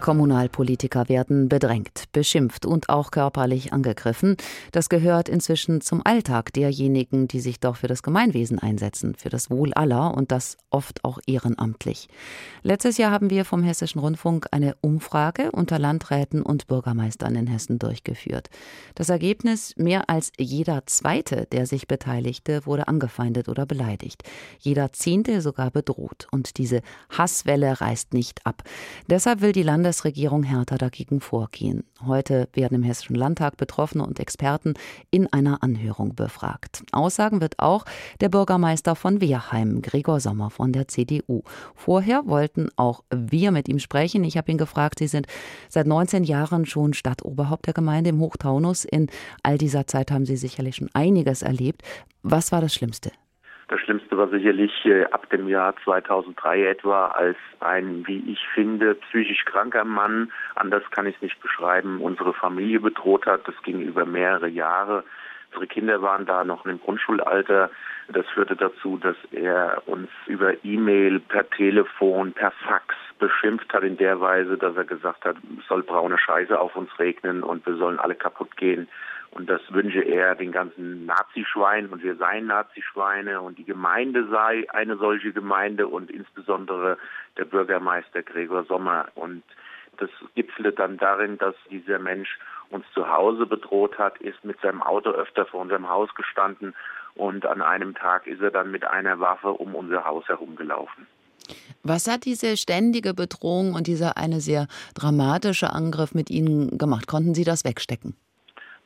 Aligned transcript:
Kommunalpolitiker 0.00 1.08
werden 1.08 1.48
bedrängt, 1.48 2.04
beschimpft 2.12 2.66
und 2.66 2.88
auch 2.88 3.10
körperlich 3.10 3.72
angegriffen. 3.72 4.36
Das 4.72 4.88
gehört 4.88 5.28
inzwischen 5.28 5.80
zum 5.80 6.04
Alltag 6.04 6.52
derjenigen, 6.52 7.28
die 7.28 7.40
sich 7.40 7.60
doch 7.60 7.76
für 7.76 7.86
das 7.86 8.02
Gemeinwesen 8.02 8.58
einsetzen, 8.58 9.14
für 9.14 9.28
das 9.28 9.50
Wohl 9.50 9.72
aller 9.74 10.14
und 10.14 10.32
das 10.32 10.56
oft 10.70 11.04
auch 11.04 11.18
ehrenamtlich. 11.26 12.08
Letztes 12.62 12.96
Jahr 12.96 13.10
haben 13.10 13.30
wir 13.30 13.44
vom 13.44 13.62
Hessischen 13.62 14.00
Rundfunk 14.00 14.46
eine 14.50 14.74
Umfrage 14.80 15.50
unter 15.52 15.78
Landräten 15.78 16.42
und 16.42 16.66
Bürgermeistern 16.66 17.36
in 17.36 17.46
Hessen 17.46 17.78
durchgeführt. 17.78 18.48
Das 18.94 19.08
Ergebnis, 19.08 19.74
mehr 19.76 20.08
als 20.08 20.32
jeder 20.38 20.86
Zweite, 20.86 21.46
der 21.52 21.66
sich 21.66 21.86
beteiligte, 21.86 22.64
wurde 22.66 22.88
angefeindet 22.88 23.48
oder 23.48 23.66
beleidigt. 23.66 24.22
Jeder 24.58 24.92
Zehnte 24.92 25.40
sogar 25.40 25.70
bedroht. 25.70 26.26
Und 26.30 26.58
diese 26.58 26.82
Hasswelle 27.10 27.80
reißt 27.80 28.14
nicht 28.14 28.46
ab. 28.46 28.62
Deshalb 29.08 29.40
will 29.40 29.52
die 29.52 29.62
Landes 29.62 29.89
Bundesregierung 29.90 30.44
härter 30.44 30.78
dagegen 30.78 31.20
vorgehen. 31.20 31.82
Heute 32.06 32.48
werden 32.52 32.76
im 32.76 32.84
Hessischen 32.84 33.16
Landtag 33.16 33.56
Betroffene 33.56 34.06
und 34.06 34.20
Experten 34.20 34.74
in 35.10 35.26
einer 35.32 35.64
Anhörung 35.64 36.14
befragt. 36.14 36.84
Aussagen 36.92 37.40
wird 37.40 37.58
auch 37.58 37.84
der 38.20 38.28
Bürgermeister 38.28 38.94
von 38.94 39.20
Wehrheim, 39.20 39.82
Gregor 39.82 40.20
Sommer 40.20 40.50
von 40.50 40.72
der 40.72 40.86
CDU. 40.86 41.42
Vorher 41.74 42.22
wollten 42.26 42.68
auch 42.76 43.02
wir 43.12 43.50
mit 43.50 43.68
ihm 43.68 43.80
sprechen. 43.80 44.22
Ich 44.22 44.36
habe 44.36 44.52
ihn 44.52 44.58
gefragt, 44.58 45.00
Sie 45.00 45.08
sind 45.08 45.26
seit 45.68 45.88
19 45.88 46.22
Jahren 46.22 46.66
schon 46.66 46.94
Stadtoberhaupt 46.94 47.66
der 47.66 47.74
Gemeinde 47.74 48.10
im 48.10 48.20
Hochtaunus. 48.20 48.84
In 48.84 49.08
all 49.42 49.58
dieser 49.58 49.88
Zeit 49.88 50.12
haben 50.12 50.24
Sie 50.24 50.36
sicherlich 50.36 50.76
schon 50.76 50.90
einiges 50.94 51.42
erlebt. 51.42 51.82
Was 52.22 52.52
war 52.52 52.60
das 52.60 52.72
Schlimmste? 52.72 53.10
Das 53.70 53.78
Schlimmste 53.82 54.18
war 54.18 54.26
sicherlich 54.26 54.84
äh, 54.84 55.04
ab 55.04 55.30
dem 55.30 55.46
Jahr 55.46 55.76
2003 55.84 56.66
etwa, 56.66 57.06
als 57.06 57.36
ein, 57.60 58.04
wie 58.04 58.18
ich 58.32 58.44
finde, 58.52 58.96
psychisch 58.96 59.44
kranker 59.44 59.84
Mann, 59.84 60.32
anders 60.56 60.82
kann 60.90 61.06
ich 61.06 61.14
es 61.14 61.22
nicht 61.22 61.40
beschreiben, 61.40 62.00
unsere 62.00 62.34
Familie 62.34 62.80
bedroht 62.80 63.26
hat. 63.26 63.46
Das 63.46 63.54
ging 63.62 63.80
über 63.80 64.04
mehrere 64.04 64.48
Jahre. 64.48 65.04
Unsere 65.52 65.68
Kinder 65.68 66.02
waren 66.02 66.26
da 66.26 66.42
noch 66.42 66.66
im 66.66 66.80
Grundschulalter. 66.80 67.70
Das 68.08 68.26
führte 68.34 68.56
dazu, 68.56 68.96
dass 68.96 69.16
er 69.30 69.80
uns 69.86 70.08
über 70.26 70.64
E-Mail, 70.64 71.20
per 71.20 71.48
Telefon, 71.48 72.32
per 72.32 72.50
Fax 72.50 72.96
beschimpft 73.20 73.72
hat 73.72 73.84
in 73.84 73.96
der 73.96 74.20
Weise, 74.20 74.58
dass 74.58 74.76
er 74.76 74.84
gesagt 74.84 75.24
hat, 75.24 75.36
soll 75.68 75.84
braune 75.84 76.18
Scheiße 76.18 76.58
auf 76.58 76.74
uns 76.74 76.90
regnen 76.98 77.44
und 77.44 77.64
wir 77.66 77.76
sollen 77.76 78.00
alle 78.00 78.16
kaputt 78.16 78.56
gehen. 78.56 78.88
Und 79.32 79.48
das 79.48 79.60
wünsche 79.70 80.00
er 80.00 80.34
den 80.34 80.50
ganzen 80.50 81.06
Nazischweinen 81.06 81.90
und 81.90 82.02
wir 82.02 82.16
seien 82.16 82.46
Nazischweine 82.46 83.40
und 83.40 83.58
die 83.58 83.64
Gemeinde 83.64 84.26
sei 84.28 84.66
eine 84.70 84.96
solche 84.96 85.32
Gemeinde 85.32 85.86
und 85.86 86.10
insbesondere 86.10 86.98
der 87.36 87.44
Bürgermeister 87.44 88.22
Gregor 88.22 88.64
Sommer. 88.64 89.06
Und 89.14 89.44
das 89.98 90.10
gipfelte 90.34 90.72
dann 90.72 90.96
darin, 90.96 91.38
dass 91.38 91.54
dieser 91.70 92.00
Mensch 92.00 92.38
uns 92.70 92.84
zu 92.92 93.08
Hause 93.08 93.46
bedroht 93.46 93.98
hat, 93.98 94.18
ist 94.20 94.44
mit 94.44 94.60
seinem 94.60 94.82
Auto 94.82 95.10
öfter 95.10 95.46
vor 95.46 95.60
unserem 95.60 95.88
Haus 95.88 96.12
gestanden 96.14 96.74
und 97.14 97.46
an 97.46 97.62
einem 97.62 97.94
Tag 97.94 98.26
ist 98.26 98.40
er 98.40 98.50
dann 98.50 98.70
mit 98.70 98.84
einer 98.84 99.20
Waffe 99.20 99.50
um 99.52 99.74
unser 99.74 100.04
Haus 100.04 100.26
herumgelaufen. 100.28 101.06
Was 101.82 102.08
hat 102.08 102.24
diese 102.24 102.56
ständige 102.56 103.14
Bedrohung 103.14 103.74
und 103.74 103.86
dieser 103.86 104.16
eine 104.16 104.40
sehr 104.40 104.66
dramatische 104.94 105.72
Angriff 105.72 106.14
mit 106.14 106.30
Ihnen 106.30 106.78
gemacht? 106.78 107.06
Konnten 107.06 107.34
Sie 107.34 107.44
das 107.44 107.64
wegstecken? 107.64 108.14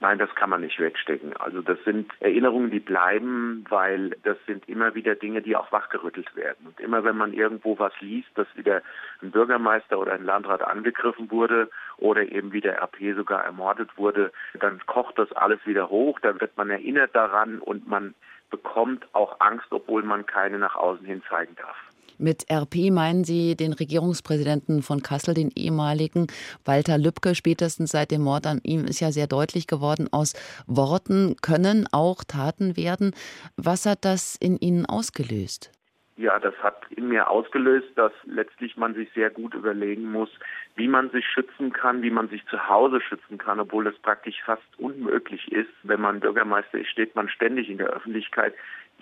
Nein, 0.05 0.19
das 0.19 0.34
kann 0.34 0.50
man 0.50 0.60
nicht 0.60 0.78
wegstecken. 0.78 1.34
Also 1.38 1.62
das 1.62 1.83
sind 1.84 2.12
Erinnerungen, 2.20 2.70
die 2.70 2.78
bleiben, 2.78 3.64
weil 3.70 4.10
das 4.22 4.36
sind 4.47 4.69
immer 4.69 4.94
wieder 4.94 5.14
Dinge, 5.14 5.41
die 5.41 5.56
auch 5.56 5.72
wachgerüttelt 5.72 6.36
werden. 6.36 6.66
Und 6.66 6.78
immer 6.78 7.05
wenn 7.05 7.16
man 7.16 7.33
irgendwo 7.33 7.78
was 7.78 7.98
liest, 8.00 8.28
dass 8.34 8.47
wieder 8.55 8.82
ein 9.22 9.30
Bürgermeister 9.30 9.98
oder 9.98 10.12
ein 10.12 10.27
Landrat 10.27 10.62
angegriffen 10.62 11.30
wurde 11.30 11.70
oder 11.97 12.20
eben 12.20 12.52
wie 12.52 12.60
der 12.60 12.82
RP 12.82 13.16
sogar 13.16 13.47
ermordet 13.47 13.97
wurde, 13.97 14.30
dann 14.60 14.78
kocht 14.84 15.19
das 15.19 15.32
alles 15.32 15.64
wieder 15.64 15.88
hoch, 15.88 16.20
dann 16.20 16.38
wird 16.38 16.55
man 16.58 16.69
erinnert 16.69 17.16
daran 17.16 17.58
und 17.58 17.88
man 17.88 18.14
bekommt 18.50 19.06
auch 19.15 19.41
Angst, 19.41 19.69
obwohl 19.71 20.03
man 20.03 20.26
keine 20.26 20.59
nach 20.59 20.76
außen 20.76 21.06
hin 21.06 21.22
zeigen 21.31 21.56
darf. 21.56 21.78
Mit 22.19 22.50
RP 22.50 22.91
meinen 22.91 23.25
Sie 23.25 23.56
den 23.56 23.72
Regierungspräsidenten 23.72 24.82
von 24.82 25.02
Kassel, 25.02 25.34
den 25.34 25.50
ehemaligen 25.54 26.26
Walter 26.64 26.98
Lübcke. 26.98 27.34
Spätestens 27.34 27.91
seit 27.91 28.10
dem 28.10 28.22
Mord 28.22 28.47
an 28.47 28.60
ihm 28.62 28.84
ist 28.84 29.00
ja 29.00 29.12
sehr 29.12 29.26
deutlich 29.26 29.66
geworden, 29.66 30.08
aus 30.12 30.34
Worten 30.66 31.36
können 31.42 31.88
auch 31.92 32.24
Taten 32.24 32.76
werden. 32.76 33.12
Was 33.56 33.86
hat 33.86 34.04
das 34.04 34.36
in 34.36 34.56
Ihnen 34.58 34.86
ausgelöst? 34.86 35.70
Ja, 36.16 36.38
das 36.38 36.54
hat 36.62 36.86
in 36.91 37.08
mir 37.08 37.28
ausgelöst, 37.28 37.88
dass 37.97 38.12
letztlich 38.24 38.76
man 38.76 38.94
sich 38.94 39.10
sehr 39.14 39.30
gut 39.30 39.53
überlegen 39.53 40.12
muss, 40.12 40.30
wie 40.76 40.86
man 40.86 41.10
sich 41.10 41.26
schützen 41.26 41.72
kann, 41.72 42.03
wie 42.03 42.10
man 42.10 42.28
sich 42.28 42.47
zu 42.47 42.69
Hause 42.69 43.00
schützen 43.00 43.36
kann, 43.36 43.58
obwohl 43.58 43.82
das 43.82 43.98
praktisch 43.98 44.41
fast 44.44 44.62
unmöglich 44.78 45.50
ist. 45.50 45.72
Wenn 45.82 46.00
man 46.00 46.20
Bürgermeister 46.20 46.78
ist, 46.78 46.91
steht 46.91 47.16
man 47.16 47.28
ständig 47.28 47.69
in 47.69 47.78
der 47.78 47.88
Öffentlichkeit. 47.88 48.54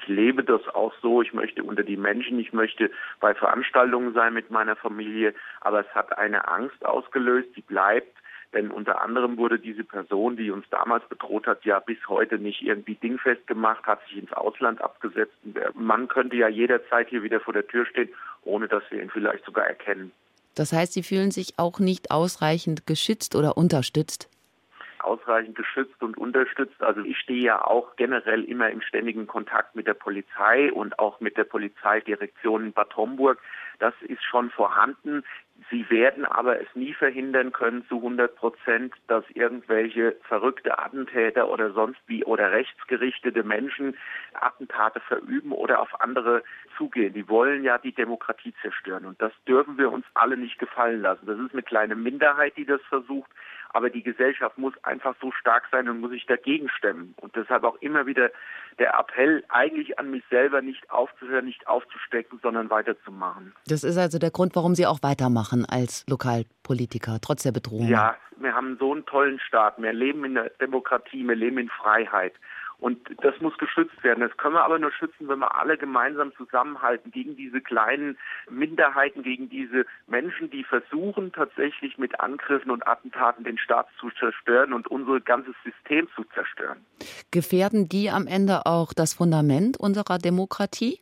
Ich 0.03 0.09
lebe 0.09 0.43
das 0.43 0.67
auch 0.69 0.93
so. 1.01 1.23
Ich 1.23 1.33
möchte 1.33 1.63
unter 1.63 1.83
die 1.83 1.97
Menschen, 1.97 2.39
ich 2.39 2.53
möchte 2.53 2.91
bei 3.21 3.35
Veranstaltungen 3.35 4.15
sein 4.15 4.35
mit 4.35 4.51
meiner 4.51 4.77
Familie. 4.77 5.35
Aber 5.61 5.81
es 5.81 5.95
hat 5.95 6.19
eine 6.19 6.49
Angst 6.49 6.85
ausgelöst, 6.85 7.49
die 7.57 7.63
bleibt. 7.63 8.17
Denn 8.53 8.71
unter 8.71 9.01
anderem 9.01 9.39
wurde 9.39 9.59
diese 9.59 9.85
Person, 9.85 10.37
die 10.37 10.51
uns 10.51 10.67
damals 10.71 11.09
bedroht 11.09 11.47
hat, 11.47 11.65
ja 11.65 11.79
bis 11.81 11.97
heute 12.07 12.39
nicht 12.39 12.63
irgendwie 12.63 12.97
dingfest 12.97 13.47
gemacht, 13.47 13.85
hat 13.87 14.05
sich 14.07 14.19
ins 14.19 14.33
Ausland 14.33 14.83
abgesetzt. 14.83 15.33
Mann 15.75 16.09
könnte 16.09 16.37
ja 16.37 16.49
jederzeit 16.49 17.09
hier 17.09 17.23
wieder 17.23 17.41
vor 17.41 17.55
der 17.55 17.67
Tür 17.67 17.87
stehen, 17.87 18.11
ohne 18.43 18.69
dass 18.69 18.83
wir 18.91 19.01
ihn 19.01 19.09
vielleicht 19.09 19.45
sogar 19.47 19.67
erkennen. 19.67 20.13
Das 20.55 20.73
heißt, 20.73 20.93
Sie 20.93 21.03
fühlen 21.03 21.31
sich 21.31 21.55
auch 21.57 21.79
nicht 21.79 22.11
ausreichend 22.11 22.87
geschützt 22.87 23.35
oder 23.37 23.57
unterstützt? 23.57 24.29
Ausreichend 25.05 25.57
geschützt 25.57 26.03
und 26.03 26.17
unterstützt. 26.17 26.83
Also 26.83 27.03
ich 27.03 27.19
stehe 27.19 27.43
ja 27.43 27.65
auch 27.65 27.97
generell 27.97 28.45
immer 28.45 28.71
im 28.71 28.81
ständigen 28.81 29.27
Kontakt 29.27 29.75
mit 29.75 29.87
der 29.87 29.95
Polizei 29.95 30.73
und 30.73 30.99
auch 30.99 31.21
mit 31.21 31.37
der 31.37 31.45
Polizeidirektion 31.45 32.67
in 32.67 32.73
Bad 32.73 32.97
Homburg. 32.97 33.39
Das 33.79 33.95
ist 34.03 34.23
schon 34.23 34.51
vorhanden. 34.51 35.25
Sie 35.71 35.89
werden 35.91 36.25
aber 36.25 36.61
es 36.61 36.69
nie 36.75 36.93
verhindern 36.93 37.53
können 37.53 37.87
zu 37.89 37.97
100 37.97 38.35
Prozent, 38.37 38.95
dass 39.07 39.25
irgendwelche 39.31 40.17
verrückte 40.23 40.79
Attentäter 40.79 41.49
oder 41.49 41.73
sonst 41.73 42.01
wie 42.07 42.25
oder 42.25 42.53
rechtsgerichtete 42.53 43.43
Menschen 43.43 43.97
Attentate 44.35 45.01
verüben 45.01 45.53
oder 45.53 45.81
auf 45.81 46.01
andere 46.01 46.43
zugehen. 46.77 47.15
Die 47.15 47.29
wollen 47.29 47.65
ja 47.65 47.79
die 47.79 47.93
Demokratie 47.93 48.55
zerstören 48.63 49.07
und 49.07 49.21
das 49.21 49.33
dürfen 49.47 49.79
wir 49.79 49.93
uns 49.93 50.05
alle 50.15 50.37
nicht 50.37 50.59
gefallen 50.59 51.03
lassen. 51.03 51.27
Das 51.27 51.39
ist 51.39 51.53
eine 51.53 51.63
kleine 51.63 51.95
Minderheit, 51.95 52.57
die 52.57 52.67
das 52.67 52.81
versucht. 52.83 53.31
Aber 53.73 53.91
die 53.91 54.03
Gesellschaft 54.03 54.59
muss 54.59 54.75
einfach 54.83 55.15
so 55.21 55.33
stark 55.33 55.65
sein 55.71 55.89
und 55.89 56.01
muss 56.01 56.11
sich 56.11 56.27
dagegen 56.27 56.69
stemmen. 56.69 57.15
Und 57.21 57.35
deshalb 57.37 57.65
auch 57.65 57.77
immer 57.81 58.07
wieder 58.07 58.31
der 58.79 58.99
Appell 58.99 59.45
eigentlich 59.49 59.99
an 59.99 60.11
mich 60.11 60.25
selber, 60.31 60.63
nicht 60.63 60.91
aufzuhören, 60.91 61.45
nicht 61.45 61.67
aufzustecken, 61.67 62.39
sondern 62.43 62.71
weiterzumachen. 62.71 63.55
Das 63.67 63.85
ist 63.85 63.97
also 63.97 64.19
der 64.19 64.31
Grund, 64.31 64.55
warum 64.57 64.75
Sie 64.75 64.87
auch 64.87 65.03
weitermachen 65.03 65.65
als 65.67 66.05
Lokalpolitiker, 66.09 67.19
trotz 67.21 67.43
der 67.43 67.53
Bedrohung. 67.53 67.89
Ja, 67.89 68.17
wir 68.37 68.55
haben 68.55 68.77
so 68.79 68.93
einen 68.93 69.07
tollen 69.07 69.39
Staat. 69.41 69.81
Wir 69.81 69.93
leben 69.93 70.25
in 70.25 70.35
der 70.35 70.51
Demokratie, 70.61 71.27
wir 71.27 71.37
leben 71.37 71.59
in 71.59 71.69
Freiheit. 71.69 72.35
Und 72.83 72.99
das 73.23 73.41
muss 73.41 73.57
geschützt 73.59 74.03
werden. 74.03 74.23
Das 74.23 74.37
können 74.39 74.57
wir 74.57 74.65
aber 74.65 74.77
nur 74.77 74.91
schützen, 74.91 75.29
wenn 75.29 75.39
wir 75.39 75.57
alle 75.57 75.79
gemeinsam 75.79 76.33
zusammenhalten 76.35 77.13
gegen 77.13 77.37
diese 77.37 77.61
kleinen 77.61 78.19
Minderheiten, 78.51 79.23
gegen 79.23 79.49
diese 79.49 79.87
Menschen, 80.09 80.51
die 80.51 80.65
versuchen 80.65 81.31
tatsächlich 81.31 81.97
mit 81.97 82.19
Angriffen 82.19 82.73
und 82.73 82.85
Attentaten 82.85 83.45
den 83.45 83.57
Staat 83.57 83.87
zu 84.01 84.11
zerstören 84.19 84.73
und 84.73 84.89
unser 84.89 85.21
ganzes 85.21 85.55
System 85.63 86.09
zu 86.17 86.25
zerstören. 86.35 86.85
Gefährden 87.31 87.89
die 87.89 88.11
am 88.11 88.27
Ende 88.27 88.67
auch 88.67 88.93
das 88.93 89.15
Fundament 89.15 89.79
unserer 89.79 90.19
Demokratie? 90.19 90.99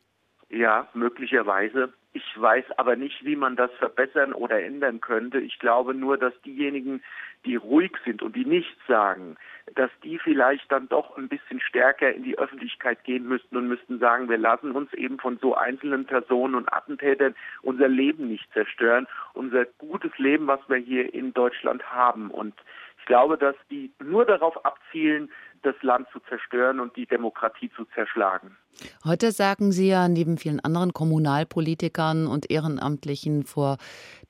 Ja, 0.51 0.87
möglicherweise. 0.93 1.95
Ich 2.13 2.25
weiß 2.35 2.65
aber 2.77 2.97
nicht, 2.97 3.25
wie 3.25 3.37
man 3.37 3.55
das 3.55 3.71
verbessern 3.79 4.33
oder 4.33 4.61
ändern 4.61 5.01
könnte. 5.01 5.39
Ich 5.39 5.61
glaube 5.61 5.95
nur, 5.95 6.19
dass 6.19 6.33
diejenigen, 6.43 7.03
die 7.45 7.55
ruhig 7.55 7.93
sind 8.05 8.21
und 8.21 8.35
die 8.35 8.45
nichts 8.45 8.81
sagen, 8.89 9.37
dass 9.77 9.91
die 10.03 10.19
vielleicht 10.19 10.71
dann 10.73 10.89
doch 10.89 11.17
ein 11.17 11.29
bisschen 11.29 11.61
stärker 11.61 12.13
in 12.13 12.25
die 12.25 12.37
Öffentlichkeit 12.37 13.05
gehen 13.05 13.29
müssten 13.29 13.57
und 13.57 13.69
müssten 13.69 14.01
sagen, 14.01 14.29
wir 14.29 14.39
lassen 14.39 14.73
uns 14.73 14.93
eben 14.95 15.21
von 15.21 15.39
so 15.39 15.55
einzelnen 15.55 16.05
Personen 16.05 16.57
und 16.57 16.73
Attentätern 16.73 17.37
unser 17.63 17.87
Leben 17.87 18.27
nicht 18.27 18.53
zerstören, 18.53 19.07
unser 19.33 19.65
gutes 19.65 20.17
Leben, 20.19 20.49
was 20.49 20.61
wir 20.69 20.79
hier 20.79 21.15
in 21.15 21.33
Deutschland 21.33 21.93
haben. 21.93 22.33
Und 22.33 22.55
ich 23.01 23.07
glaube, 23.07 23.39
dass 23.39 23.57
die 23.71 23.93
nur 24.03 24.25
darauf 24.25 24.65
abzielen, 24.65 25.31
das 25.63 25.75
Land 25.83 26.07
zu 26.13 26.21
zerstören 26.29 26.81
und 26.81 26.97
die 26.97 27.07
Demokratie 27.07 27.71
zu 27.77 27.85
zerschlagen. 27.95 28.57
Heute 29.05 29.33
sagen 29.33 29.73
Sie 29.73 29.89
ja 29.89 30.09
neben 30.09 30.39
vielen 30.39 30.61
anderen 30.61 30.93
Kommunalpolitikern 30.93 32.27
und 32.27 32.51
Ehrenamtlichen 32.51 33.45
vor 33.45 33.77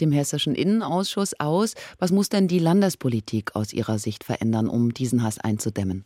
dem 0.00 0.12
Hessischen 0.12 0.54
Innenausschuss 0.54 1.38
aus. 1.38 1.74
Was 1.98 2.10
muss 2.10 2.30
denn 2.30 2.48
die 2.48 2.58
Landespolitik 2.58 3.54
aus 3.54 3.72
Ihrer 3.72 3.98
Sicht 3.98 4.24
verändern, 4.24 4.68
um 4.68 4.92
diesen 4.92 5.22
Hass 5.22 5.38
einzudämmen? 5.38 6.04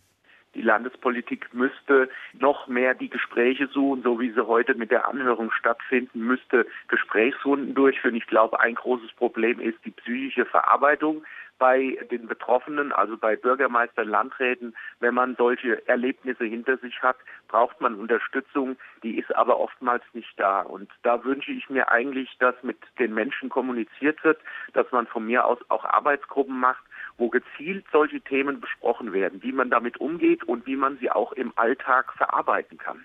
Die 0.54 0.62
Landespolitik 0.62 1.52
müsste 1.52 2.08
noch 2.32 2.68
mehr 2.68 2.94
die 2.94 3.10
Gespräche 3.10 3.66
suchen, 3.66 4.02
so 4.02 4.20
wie 4.20 4.30
sie 4.30 4.46
heute 4.46 4.74
mit 4.74 4.90
der 4.90 5.08
Anhörung 5.08 5.50
stattfinden, 5.50 6.20
müsste 6.20 6.66
Gesprächsrunden 6.88 7.74
durchführen. 7.74 8.16
Ich 8.16 8.26
glaube, 8.26 8.60
ein 8.60 8.74
großes 8.74 9.12
Problem 9.12 9.60
ist 9.60 9.78
die 9.84 9.90
psychische 9.90 10.44
Verarbeitung 10.44 11.24
bei 11.58 11.98
den 12.10 12.26
Betroffenen, 12.26 12.92
also 12.92 13.16
bei 13.16 13.36
Bürgermeistern, 13.36 14.08
Landräten, 14.08 14.74
wenn 15.00 15.14
man 15.14 15.36
solche 15.36 15.86
Erlebnisse 15.88 16.44
hinter 16.44 16.78
sich 16.78 17.00
hat, 17.02 17.16
braucht 17.48 17.80
man 17.80 17.94
Unterstützung, 17.94 18.76
die 19.02 19.18
ist 19.18 19.34
aber 19.34 19.60
oftmals 19.60 20.02
nicht 20.12 20.38
da. 20.38 20.62
Und 20.62 20.90
da 21.02 21.24
wünsche 21.24 21.52
ich 21.52 21.70
mir 21.70 21.90
eigentlich, 21.90 22.36
dass 22.38 22.54
mit 22.62 22.78
den 22.98 23.14
Menschen 23.14 23.48
kommuniziert 23.48 24.22
wird, 24.24 24.40
dass 24.72 24.90
man 24.90 25.06
von 25.06 25.26
mir 25.26 25.44
aus 25.44 25.58
auch 25.68 25.84
Arbeitsgruppen 25.84 26.58
macht, 26.58 26.84
wo 27.16 27.28
gezielt 27.28 27.84
solche 27.92 28.20
Themen 28.20 28.60
besprochen 28.60 29.12
werden, 29.12 29.42
wie 29.42 29.52
man 29.52 29.70
damit 29.70 29.98
umgeht 29.98 30.44
und 30.44 30.66
wie 30.66 30.76
man 30.76 30.98
sie 30.98 31.10
auch 31.10 31.32
im 31.32 31.52
Alltag 31.56 32.12
verarbeiten 32.14 32.78
kann. 32.78 33.04